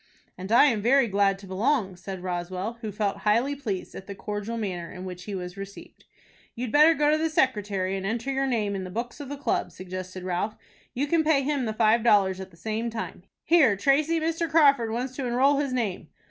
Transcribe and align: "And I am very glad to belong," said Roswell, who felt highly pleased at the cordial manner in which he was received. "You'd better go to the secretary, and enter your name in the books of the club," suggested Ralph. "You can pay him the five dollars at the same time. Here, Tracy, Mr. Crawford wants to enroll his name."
"And 0.35 0.51
I 0.51 0.65
am 0.65 0.81
very 0.81 1.07
glad 1.07 1.37
to 1.37 1.45
belong," 1.45 1.95
said 1.95 2.23
Roswell, 2.23 2.79
who 2.81 2.91
felt 2.91 3.17
highly 3.17 3.53
pleased 3.55 3.93
at 3.93 4.07
the 4.07 4.15
cordial 4.15 4.57
manner 4.57 4.91
in 4.91 5.05
which 5.05 5.25
he 5.25 5.35
was 5.35 5.57
received. 5.57 6.05
"You'd 6.55 6.71
better 6.71 6.95
go 6.95 7.11
to 7.11 7.19
the 7.19 7.29
secretary, 7.29 7.95
and 7.95 8.03
enter 8.03 8.31
your 8.31 8.47
name 8.47 8.73
in 8.75 8.83
the 8.83 8.89
books 8.89 9.19
of 9.19 9.29
the 9.29 9.37
club," 9.37 9.71
suggested 9.71 10.23
Ralph. 10.23 10.55
"You 10.95 11.05
can 11.05 11.23
pay 11.23 11.43
him 11.43 11.65
the 11.65 11.71
five 11.73 12.03
dollars 12.03 12.39
at 12.39 12.49
the 12.49 12.57
same 12.57 12.89
time. 12.89 13.25
Here, 13.43 13.75
Tracy, 13.77 14.19
Mr. 14.19 14.49
Crawford 14.49 14.89
wants 14.89 15.15
to 15.17 15.27
enroll 15.27 15.57
his 15.57 15.71
name." 15.71 16.07